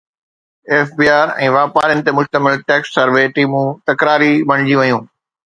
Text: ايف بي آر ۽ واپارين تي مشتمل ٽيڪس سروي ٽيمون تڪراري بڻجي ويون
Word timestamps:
ايف 0.73 0.87
بي 1.01 1.05
آر 1.19 1.33
۽ 1.49 1.49
واپارين 1.57 2.01
تي 2.07 2.11
مشتمل 2.21 2.57
ٽيڪس 2.71 2.97
سروي 2.97 3.27
ٽيمون 3.37 3.71
تڪراري 3.91 4.35
بڻجي 4.53 4.81
ويون 4.85 5.07